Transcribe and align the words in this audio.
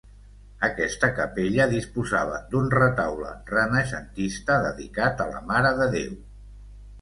Aquesta 0.67 1.09
capella 1.17 1.67
disposava 1.73 2.39
d'un 2.53 2.71
retaule 2.77 3.35
renaixentista 3.51 4.57
dedicat 4.65 5.23
a 5.27 5.29
la 5.35 5.43
Mare 5.53 5.75
de 5.83 5.89
Déu. 5.99 6.19